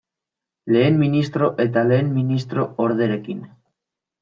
Lehen 0.75 0.97
ministro 1.01 1.51
eta 1.67 1.85
lehen 1.91 2.11
ministro 2.17 2.67
orderekin. 2.89 3.47